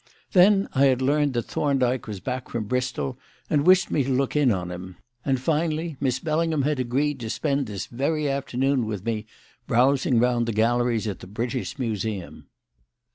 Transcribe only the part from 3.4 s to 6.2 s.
and wished me to look in on him; and, finally, Miss